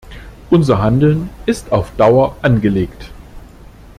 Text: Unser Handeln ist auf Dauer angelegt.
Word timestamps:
Unser 0.49 0.81
Handeln 0.81 1.29
ist 1.45 1.71
auf 1.71 1.91
Dauer 1.95 2.35
angelegt. 2.41 3.11